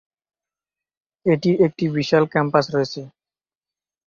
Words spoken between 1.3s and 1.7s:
এটির